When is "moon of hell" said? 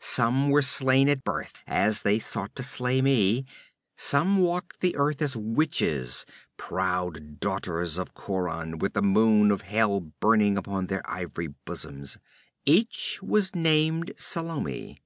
9.02-10.00